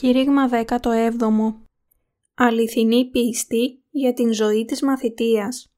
[0.00, 0.78] Κήρυγμα 17
[2.34, 5.72] Αληθινή πίστη για την ζωή της μαθητείας.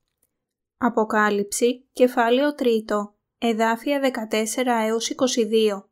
[0.78, 5.88] Αποκάλυψη, κεφάλαιο 3, εδάφια 14 έως 22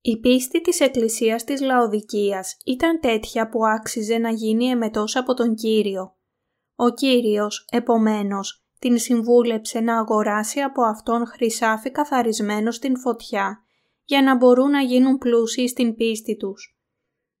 [0.00, 5.54] Η πίστη της Εκκλησίας της Λαοδικίας ήταν τέτοια που άξιζε να γίνει εμετός από τον
[5.54, 6.16] Κύριο.
[6.76, 13.64] Ο Κύριος, επομένως, την συμβούλεψε να αγοράσει από αυτόν χρυσάφι καθαρισμένο στην φωτιά
[14.10, 16.78] για να μπορούν να γίνουν πλούσιοι στην πίστη τους.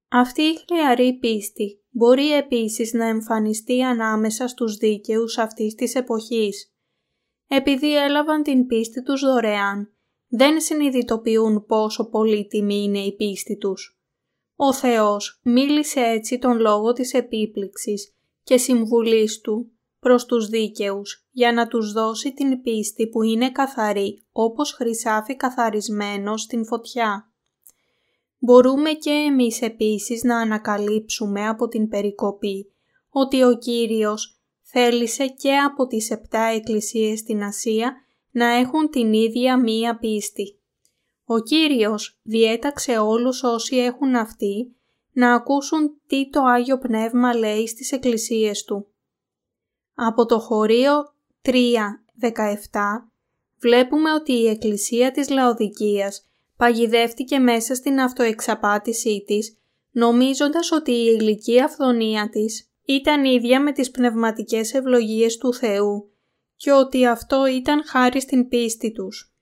[0.08, 6.74] Αυτή η χλιαρή πίστη μπορεί επίσης να εμφανιστεί ανάμεσα στους δίκαιους αυτής της εποχής.
[7.46, 9.94] Επειδή έλαβαν την πίστη τους δωρεάν,
[10.28, 14.00] δεν συνειδητοποιούν πόσο πολύτιμη είναι η πίστη τους.
[14.56, 21.52] Ο Θεός μίλησε έτσι τον λόγο της επίπληξης και συμβουλής του προς τους δίκαιους για
[21.52, 27.32] να τους δώσει την πίστη που είναι καθαρή όπως χρυσάφι καθαρισμένο στην φωτιά.
[28.38, 32.72] Μπορούμε και εμείς επίσης να ανακαλύψουμε από την περικοπή
[33.08, 37.94] ότι ο Κύριος θέλησε και από τις επτά εκκλησίες στην Ασία
[38.30, 40.60] να έχουν την ίδια μία πίστη.
[41.24, 44.74] Ο Κύριος διέταξε όλους όσοι έχουν αυτή
[45.12, 48.89] να ακούσουν τι το Άγιο Πνεύμα λέει στις εκκλησίες Του.
[50.02, 50.92] Από το χωρίο
[51.42, 51.52] 3.17
[53.60, 56.26] βλέπουμε ότι η εκκλησία της Λαοδικίας
[56.56, 59.58] παγιδεύτηκε μέσα στην αυτοεξαπάτησή της,
[59.90, 66.10] νομίζοντας ότι η ηλική αυθονία της ήταν ίδια με τις πνευματικές ευλογίες του Θεού
[66.56, 69.34] και ότι αυτό ήταν χάρη στην πίστη τους.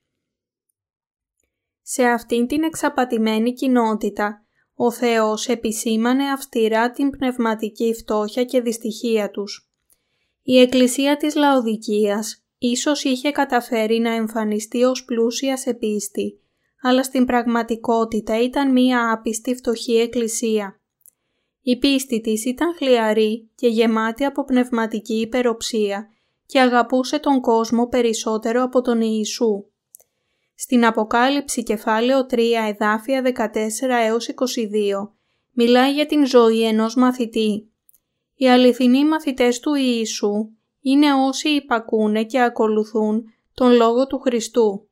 [1.83, 9.68] Σε αυτήν την εξαπατημένη κοινότητα, ο Θεός επισήμανε αυστηρά την πνευματική φτώχεια και δυστυχία τους.
[10.51, 16.41] Η εκκλησία της Λαοδικίας ίσως είχε καταφέρει να εμφανιστεί ως πλούσια σε πίστη,
[16.83, 20.81] αλλά στην πραγματικότητα ήταν μία άπιστη φτωχή εκκλησία.
[21.63, 26.09] Η πίστη της ήταν χλιαρή και γεμάτη από πνευματική υπεροψία
[26.47, 29.65] και αγαπούσε τον κόσμο περισσότερο από τον Ιησού.
[30.55, 32.39] Στην Αποκάλυψη κεφάλαιο 3
[32.69, 33.55] εδάφια 14
[34.07, 35.09] έως 22
[35.53, 37.68] μιλάει για την ζωή ενός μαθητή
[38.41, 40.51] οι αληθινοί μαθητές του Ιησού
[40.81, 44.89] είναι όσοι υπακούνε και ακολουθούν τον Λόγο του Χριστού.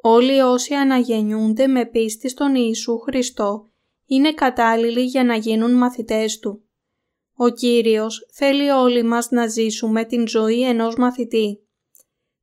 [0.00, 3.70] Όλοι όσοι αναγεννιούνται με πίστη στον Ιησού Χριστό
[4.06, 6.64] είναι κατάλληλοι για να γίνουν μαθητές Του.
[7.34, 11.66] Ο Κύριος θέλει όλοι μας να ζήσουμε την ζωή ενός μαθητή.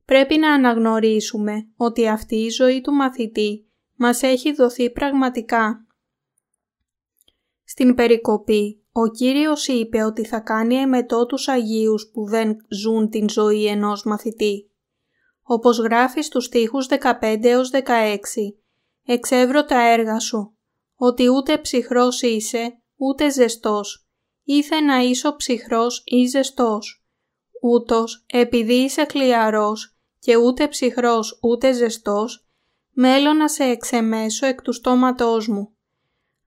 [0.04, 3.66] Πρέπει να αναγνωρίσουμε ότι αυτή η ζωή του μαθητή
[3.96, 5.86] μας έχει δοθεί πραγματικά.
[7.64, 13.28] Στην περικοπή ο Κύριος είπε ότι θα κάνει εμετό τους Αγίους που δεν ζουν την
[13.28, 14.70] ζωή ενός μαθητή.
[15.42, 17.80] Όπως γράφει στους στίχους 15 έως 16,
[19.04, 20.56] «Εξεύρω τα έργα σου,
[20.94, 24.08] ότι ούτε ψυχρός είσαι, ούτε ζεστός.
[24.42, 27.04] Ήθε να είσαι ψυχρός ή ζεστός.
[27.62, 32.48] Ούτως, επειδή είσαι χλιαρός και ούτε ψυχρός ούτε ζεστός,
[32.90, 35.73] μέλω να σε εξεμέσω εκ του στόματός μου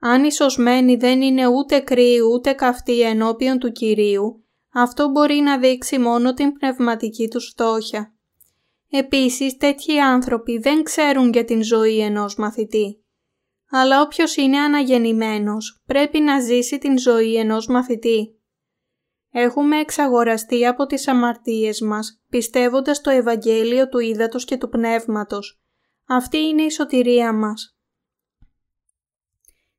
[0.08, 5.58] αν η σωσμένη δεν είναι ούτε κρύη ούτε καυτή ενώπιον του Κυρίου, αυτό μπορεί να
[5.58, 8.16] δείξει μόνο την πνευματική του φτώχεια.
[8.90, 13.04] Επίσης, τέτοιοι άνθρωποι δεν ξέρουν για την ζωή ενός μαθητή.
[13.70, 18.40] Αλλά όποιος είναι αναγεννημένος πρέπει να ζήσει την ζωή ενός μαθητή.
[19.32, 25.62] Έχουμε εξαγοραστεί από τις αμαρτίες μας, πιστεύοντας το Ευαγγέλιο του Ήδατος και του Πνεύματος.
[26.08, 27.77] Αυτή είναι η σωτηρία μας.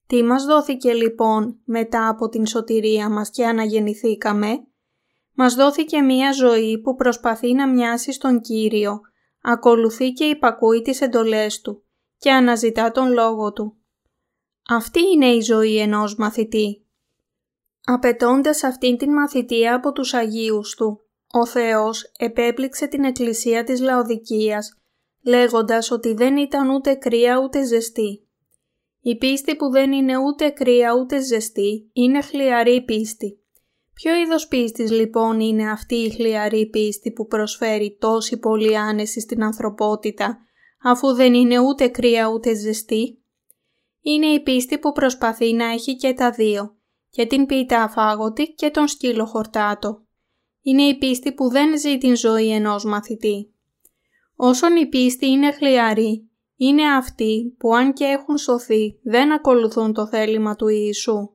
[0.08, 4.66] Τι μας δόθηκε λοιπόν μετά από την σωτηρία μας και αναγεννηθήκαμε;
[5.34, 9.00] Μας δόθηκε μία ζωή που προσπαθεί να μοιάσει στον Κύριο,
[9.42, 11.82] ακολουθεί και υπακούει τις εντολές Του
[12.19, 13.76] και αναζητά τον Λόγο Του.
[14.69, 16.86] Αυτή είναι η ζωή ενός μαθητή.
[17.84, 21.00] Απαιτώντας αυτήν την μαθητεία από τους Αγίους Του,
[21.32, 24.78] ο Θεός επέπληξε την εκκλησία της Λαοδικίας,
[25.22, 28.27] λέγοντας ότι δεν ήταν ούτε κρύα ούτε ζεστή.
[29.08, 33.38] Η πίστη που δεν είναι ούτε κρύα ούτε ζεστή είναι χλιαρή πίστη.
[33.94, 39.43] Ποιο είδος πίστης λοιπόν είναι αυτή η χλιαρή πίστη που προσφέρει τόση πολύ άνεση στην
[39.43, 40.38] ανθρωπότητα
[40.82, 43.22] αφού δεν είναι ούτε κρύα ούτε ζεστή;
[44.00, 46.76] Είναι η πίστη που προσπαθεί να έχει και τα δύο,
[47.10, 50.02] και την πίτα αφάγωτη και τον σκύλο χορτάτο.
[50.62, 53.55] Είναι η πίστη που δεν ζει την ζωή ενός μαθητή.
[54.37, 56.27] Όσον η πίστη είναι χλιαρή,
[56.60, 61.31] είναι αυτοί που αν και έχουν σωθεί δεν ακολουθούν το θέλημα του Ιησού.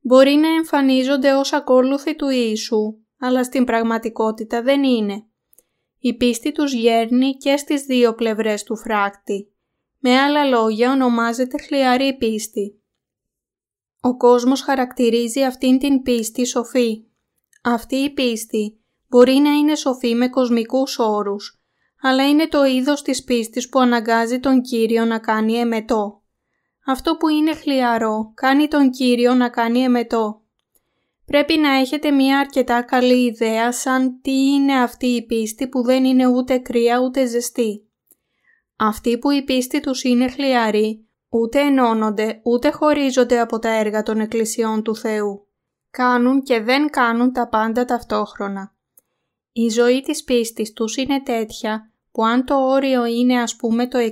[0.00, 5.26] Μπορεί να εμφανίζονται ως ακόλουθοι του Ιησού, αλλά στην πραγματικότητα δεν είναι.
[5.98, 9.52] Η πίστη τους γέρνει και στις δύο πλευρές του φράκτη.
[9.98, 12.82] Με άλλα λόγια ονομάζεται χλιαρή πίστη.
[14.00, 17.04] Ο κόσμος χαρακτηρίζει αυτήν την πίστη σοφή.
[17.62, 21.63] Αυτή η πίστη μπορεί να είναι σοφή με κοσμικούς όρους,
[22.06, 26.22] αλλά είναι το είδος της πίστης που αναγκάζει τον Κύριο να κάνει εμετό.
[26.86, 30.42] Αυτό που είναι χλιαρό κάνει τον Κύριο να κάνει εμετό.
[31.26, 36.04] Πρέπει να έχετε μια αρκετά καλή ιδέα σαν τι είναι αυτή η πίστη που δεν
[36.04, 37.88] είναι ούτε κρύα ούτε ζεστή.
[38.76, 44.20] Αυτοί που η πίστη τους είναι χλιαροί ούτε ενώνονται ούτε χωρίζονται από τα έργα των
[44.20, 45.46] εκκλησιών του Θεού.
[45.90, 48.74] Κάνουν και δεν κάνουν τα πάντα ταυτόχρονα.
[49.52, 53.98] Η ζωή της πίστης τους είναι τέτοια που αν το όριο είναι ας πούμε το
[53.98, 54.10] 60,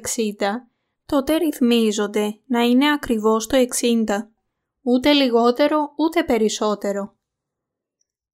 [1.06, 4.04] τότε ρυθμίζονται να είναι ακριβώς το 60,
[4.82, 7.16] ούτε λιγότερο ούτε περισσότερο.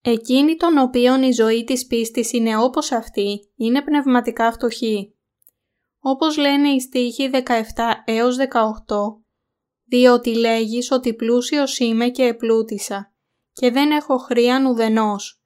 [0.01, 5.15] Εκείνοι των οποίων η ζωή της πίστης είναι όπως αυτή, είναι πνευματικά φτωχοί.
[6.01, 7.41] Όπως λένε οι στίχοι 17
[8.05, 8.45] έως 18,
[9.85, 13.13] διότι λέγεις ότι πλούσιος είμαι και επλούτησα
[13.53, 15.38] και δεν έχω χρήαν ουδενός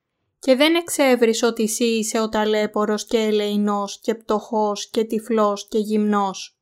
[0.42, 5.78] και δεν εξέβρεις ότι εσύ είσαι ο ταλέπορος και ελεηνός και πτωχός και τυφλός και
[5.78, 6.58] γυμνός.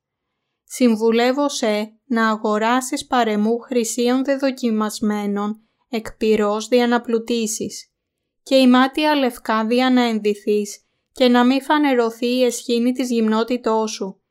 [0.63, 7.91] Συμβουλεύω σε να αγοράσεις παρεμού χρυσίων δεδοκιμασμένων εκ πυρός δια να πλουτίσεις
[8.43, 13.91] και η μάτια λευκά δια να ενδυθείς και να μη φανερωθεί η εσχήνη της γυμνότητός
[13.91, 14.21] σου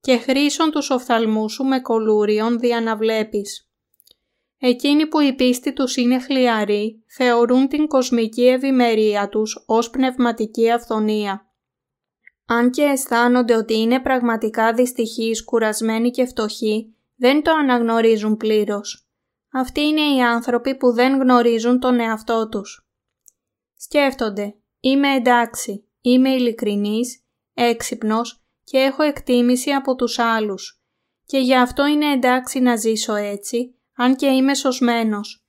[0.00, 3.67] και χρήσον τους οφθαλμούς σου με κολούριον δια να βλέπεις.
[4.58, 11.52] Εκείνοι που η πίστη τους είναι χλιαροί θεωρούν την κοσμική ευημερία τους ως πνευματική αυθονία.
[12.46, 19.08] Αν και αισθάνονται ότι είναι πραγματικά δυστυχείς, κουρασμένοι και φτωχοί, δεν το αναγνωρίζουν πλήρως.
[19.52, 22.88] Αυτοί είναι οι άνθρωποι που δεν γνωρίζουν τον εαυτό τους.
[23.76, 27.22] Σκέφτονται, είμαι εντάξει, είμαι ειλικρινής,
[27.54, 30.82] έξυπνος και έχω εκτίμηση από τους άλλους
[31.26, 35.46] και γι' αυτό είναι εντάξει να ζήσω έτσι αν και είμαι σωσμένος,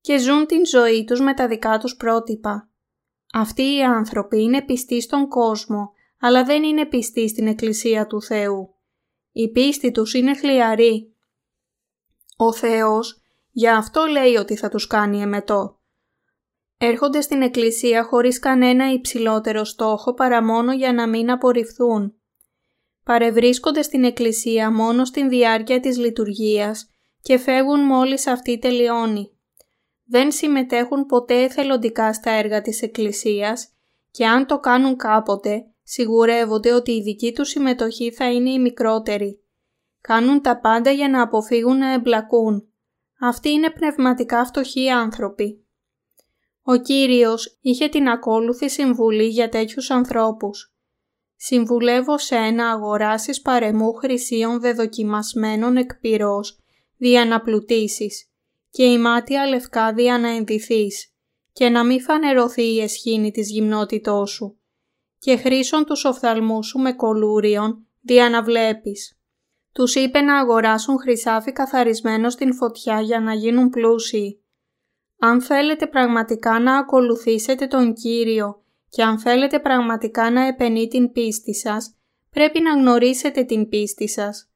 [0.00, 2.68] και ζουν την ζωή τους με τα δικά τους πρότυπα.
[3.32, 8.74] Αυτοί οι άνθρωποι είναι πιστοί στον κόσμο, αλλά δεν είναι πιστοί στην Εκκλησία του Θεού.
[9.32, 11.14] Η πίστη τους είναι χλιαρή.
[12.36, 15.80] Ο Θεός για αυτό λέει ότι θα τους κάνει εμετό.
[16.78, 22.14] Έρχονται στην Εκκλησία χωρίς κανένα υψηλότερο στόχο παρά μόνο για να μην απορριφθούν.
[23.04, 26.88] Παρευρίσκονται στην Εκκλησία μόνο στην διάρκεια της λειτουργίας
[27.24, 29.30] και φεύγουν μόλις αυτή τελειώνει.
[30.04, 33.68] Δεν συμμετέχουν ποτέ εθελοντικά στα έργα της Εκκλησίας
[34.10, 39.42] και αν το κάνουν κάποτε, σιγουρεύονται ότι η δική τους συμμετοχή θα είναι η μικρότερη.
[40.00, 42.68] Κάνουν τα πάντα για να αποφύγουν να εμπλακούν.
[43.20, 45.64] Αυτοί είναι πνευματικά φτωχοί άνθρωποι.
[46.62, 50.74] Ο Κύριος είχε την ακόλουθη συμβουλή για τέτοιους ανθρώπους.
[51.36, 55.90] Συμβουλεύω σε ένα αγοράσεις παρεμού χρυσίων δεδοκιμασμένων εκ
[56.96, 58.28] δια να πλουτίσεις
[58.70, 61.12] και η μάτια λευκά δια να ενδυθείς
[61.52, 64.58] και να μην φανερωθεί η εσχήνη της γυμνότητός σου
[65.18, 69.18] και χρήσον τους οφθαλμούς σου με κολούριον δια να βλέπεις.
[69.72, 74.44] Τους είπε να αγοράσουν χρυσάφι καθαρισμένο στην φωτιά για να γίνουν πλούσιοι.
[75.18, 81.54] Αν θέλετε πραγματικά να ακολουθήσετε τον Κύριο και αν θέλετε πραγματικά να επενεί την πίστη
[81.54, 81.96] σας,
[82.30, 84.48] πρέπει να γνωρίσετε την πίστη σας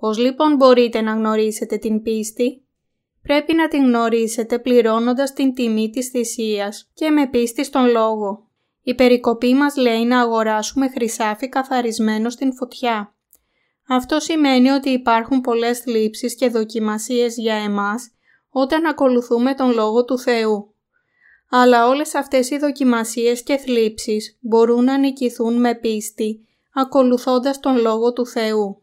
[0.00, 2.64] Πώς λοιπόν μπορείτε να γνωρίσετε την πίστη;
[3.22, 8.48] Πρέπει να την γνωρίσετε πληρώνοντας την τιμή της θυσίας και με πίστη στον λόγο.
[8.82, 13.14] Η περικοπή μας λέει να αγοράσουμε χρυσάφι καθαρισμένο στην φωτιά.
[13.88, 18.10] Αυτό σημαίνει ότι υπάρχουν πολλές θλίψεις και δοκιμασίες για εμάς
[18.50, 20.74] όταν ακολουθούμε τον Λόγο του Θεού.
[21.50, 28.12] Αλλά όλες αυτές οι δοκιμασίες και θλίψεις μπορούν να νικηθούν με πίστη ακολουθώντας τον Λόγο
[28.12, 28.82] του Θεού.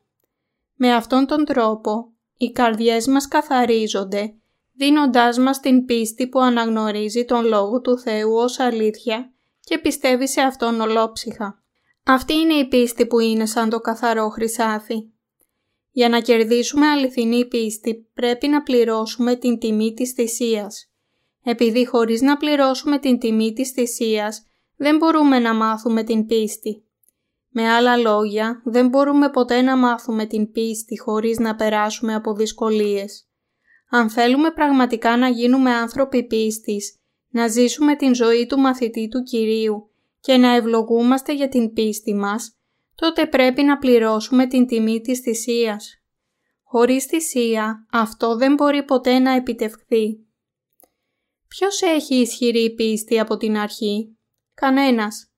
[0.79, 4.33] Με αυτόν τον τρόπο, οι καρδιές μας καθαρίζονται,
[4.73, 10.41] δίνοντάς μας την πίστη που αναγνωρίζει τον Λόγο του Θεού ως αλήθεια και πιστεύει σε
[10.41, 11.61] Αυτόν ολόψυχα.
[12.03, 15.09] Αυτή είναι η πίστη που είναι σαν το καθαρό χρυσάφι.
[15.91, 20.91] Για να κερδίσουμε αληθινή πίστη πρέπει να πληρώσουμε την τιμή της θυσίας.
[21.43, 24.43] Επειδή χωρίς να πληρώσουμε την τιμή της θυσίας
[24.75, 26.86] δεν μπορούμε να μάθουμε την πίστη.
[27.49, 33.27] Με άλλα λόγια, δεν μπορούμε ποτέ να μάθουμε την πίστη χωρίς να περάσουμε από δυσκολίες.
[33.89, 36.95] Αν θέλουμε πραγματικά να γίνουμε άνθρωποι πίστης,
[37.29, 39.89] να ζήσουμε την ζωή του μαθητή του Κυρίου
[40.19, 42.57] και να ευλογούμαστε για την πίστη μας,
[42.95, 46.01] τότε πρέπει να πληρώσουμε την τιμή της θυσίας.
[46.63, 50.25] Χωρίς θυσία, αυτό δεν μπορεί ποτέ να επιτευχθεί.
[51.47, 54.17] Ποιος έχει ισχυρή πίστη από την αρχή;
[54.53, 55.31] Κανένας.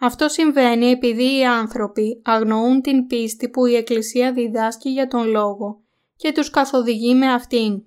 [0.00, 5.80] Αυτό συμβαίνει επειδή οι άνθρωποι αγνοούν την πίστη που η Εκκλησία διδάσκει για τον Λόγο
[6.16, 7.82] και τους καθοδηγεί με αυτήν.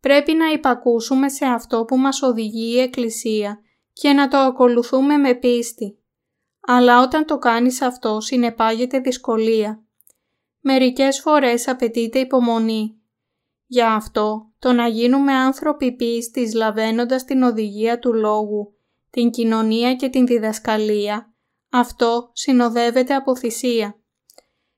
[0.00, 3.60] Πρέπει να υπακούσουμε σε αυτό που μας οδηγεί η Εκκλησία
[3.92, 5.98] και να το ακολουθούμε με πίστη.
[6.60, 9.82] Αλλά όταν το κάνεις αυτό συνεπάγεται δυσκολία.
[10.60, 13.00] Μερικές φορές απαιτείται υπομονή.
[13.66, 18.77] Γι' αυτό το να γίνουμε άνθρωποι πίστης λαβαίνοντας την οδηγία του Λόγου,
[19.10, 21.32] την κοινωνία και την διδασκαλία,
[21.70, 23.98] αυτό συνοδεύεται από θυσία.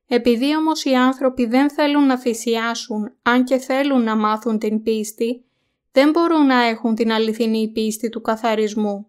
[0.07, 5.45] Επειδή όμως οι άνθρωποι δεν θέλουν να θυσιάσουν, αν και θέλουν να μάθουν την πίστη,
[5.93, 9.07] δεν μπορούν να έχουν την αληθινή πίστη του καθαρισμού.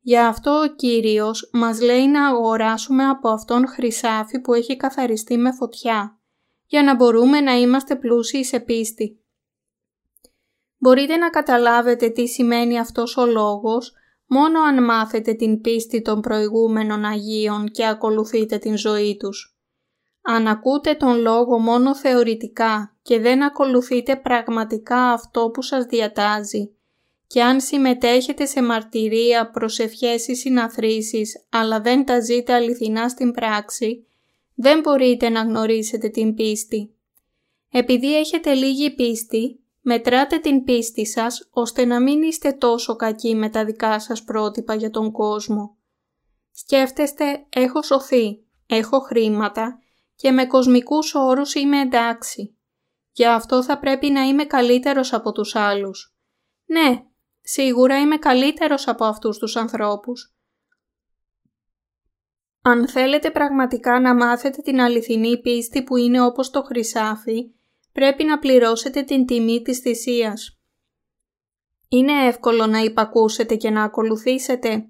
[0.00, 5.52] Γι' αυτό ο Κύριος μας λέει να αγοράσουμε από αυτόν χρυσάφι που έχει καθαριστεί με
[5.52, 6.18] φωτιά,
[6.66, 9.20] για να μπορούμε να είμαστε πλούσιοι σε πίστη.
[10.78, 13.92] Μπορείτε να καταλάβετε τι σημαίνει αυτός ο λόγος
[14.32, 19.58] μόνο αν μάθετε την πίστη των προηγούμενων Αγίων και ακολουθείτε την ζωή τους.
[20.22, 26.70] Αν ακούτε τον λόγο μόνο θεωρητικά και δεν ακολουθείτε πραγματικά αυτό που σας διατάζει
[27.26, 34.06] και αν συμμετέχετε σε μαρτυρία, προσευχές ή συναθρήσεις αλλά δεν τα ζείτε αληθινά στην πράξη,
[34.54, 36.94] δεν μπορείτε να γνωρίσετε την πίστη.
[37.70, 43.48] Επειδή έχετε λίγη πίστη, μετράτε την πίστη σας ώστε να μην είστε τόσο κακοί με
[43.48, 45.76] τα δικά σας πρότυπα για τον κόσμο.
[46.52, 49.78] Σκέφτεστε «έχω σωθεί, έχω χρήματα
[50.14, 52.56] και με κοσμικούς όρους είμαι εντάξει.
[53.12, 56.14] Γι' αυτό θα πρέπει να είμαι καλύτερος από τους άλλους.
[56.66, 57.04] Ναι,
[57.40, 60.34] σίγουρα είμαι καλύτερος από αυτούς τους ανθρώπους.
[62.62, 67.50] Αν θέλετε πραγματικά να μάθετε την αληθινή πίστη που είναι όπως το χρυσάφι,
[67.92, 70.58] πρέπει να πληρώσετε την τιμή της θυσίας.
[71.88, 74.88] Είναι εύκολο να υπακούσετε και να ακολουθήσετε.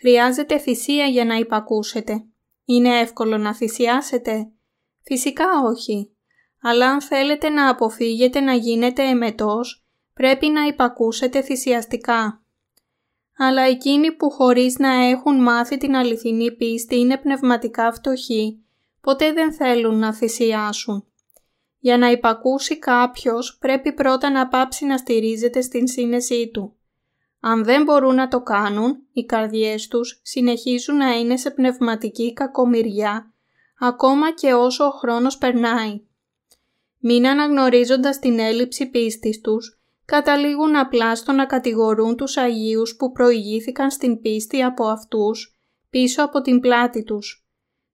[0.00, 2.24] Χρειάζεται θυσία για να υπακούσετε.
[2.64, 4.52] Είναι εύκολο να θυσιάσετε;
[5.02, 6.16] Φυσικά όχι.
[6.62, 12.42] Αλλά αν θέλετε να αποφύγετε να γίνετε εμετός, πρέπει να υπακούσετε θυσιαστικά.
[13.38, 18.64] Αλλά εκείνοι που χωρίς να έχουν μάθει την αληθινή πίστη είναι πνευματικά φτωχοί,
[19.00, 21.11] ποτέ δεν θέλουν να θυσιάσουν.
[21.84, 26.76] Για να υπακούσει κάποιος πρέπει πρώτα να πάψει να στηρίζεται στην σύνεσή του.
[27.40, 33.32] Αν δεν μπορούν να το κάνουν, οι καρδιές τους συνεχίζουν να είναι σε πνευματική κακομοιριά,
[33.78, 36.00] ακόμα και όσο ο χρόνος περνάει.
[36.98, 43.90] Μην αναγνωρίζοντας την έλλειψη πίστης τους, καταλήγουν απλά στο να κατηγορούν τους Αγίους που προηγήθηκαν
[43.90, 45.58] στην πίστη από αυτούς,
[45.90, 47.46] πίσω από την πλάτη τους.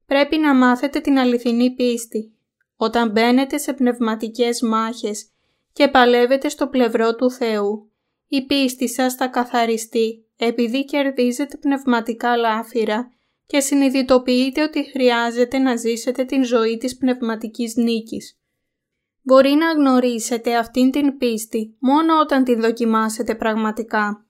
[0.07, 2.33] Πρέπει να μάθετε την αληθινή πίστη.
[2.81, 5.31] Όταν μπαίνετε σε πνευματικές μάχες
[5.73, 7.93] και παλεύετε στο πλευρό του Θεού,
[8.29, 13.13] η πίστη σας θα καθαριστεί επειδή κερδίζετε πνευματικά λάφυρα
[13.47, 18.39] και συνειδητοποιείτε ότι χρειάζεται να ζήσετε την ζωή της πνευματικής νίκης.
[19.23, 24.27] Μπορεί να γνωρίσετε αυτήν την πίστη μόνο όταν την δοκιμάσετε πραγματικά.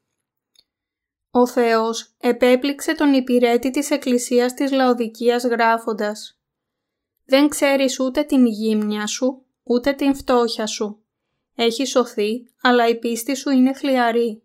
[1.31, 6.38] Ο Θεός επέπληξε τον υπηρέτη της Εκκλησίας της Λαοδικίας γράφοντας
[7.31, 11.03] «Δεν ξέρεις ούτε την γύμνια σου, ούτε την φτώχεια σου.
[11.55, 14.43] Έχει σωθεί, αλλά η πίστη σου είναι χλιαρή.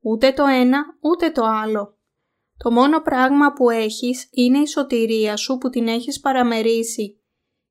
[0.00, 1.96] Ούτε το ένα, ούτε το άλλο.
[2.56, 7.20] Το μόνο πράγμα που έχεις είναι η σωτηρία σου που την έχεις παραμερίσει.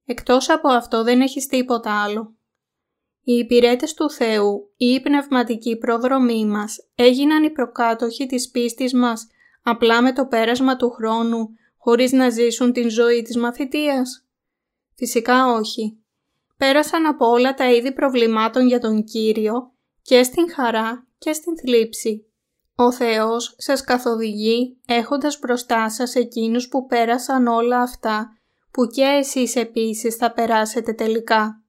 [0.05, 2.35] Εκτός από αυτό δεν έχεις τίποτα άλλο.
[3.23, 9.27] Οι υπηρέτες του Θεού ή οι πνευματικοί προδρομοί μας έγιναν οι προκάτοχοι της πίστης μας
[9.63, 14.25] απλά με το πέρασμα του χρόνου χωρίς να ζήσουν την ζωή της μαθητείας.
[15.03, 16.03] Φυσικά όχι
[16.57, 22.31] πέρασαν από όλα τα είδη προβλημάτων για τον Κύριο και στην χαρά και στην θλίψη.
[22.75, 28.37] Ο Θεός σας καθοδηγεί έχοντας μπροστά σας εκείνους που πέρασαν όλα αυτά
[28.71, 31.63] που και εσείς επίσης θα περάσετε τελικά.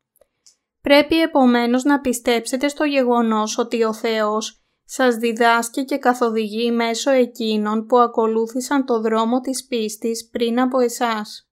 [0.80, 7.86] Πρέπει επομένως να πιστέψετε στο γεγονός ότι ο Θεός σας διδάσκει και καθοδηγεί μέσω εκείνων
[7.86, 11.46] που ακολούθησαν το δρόμο της πίστης πριν από εσάς.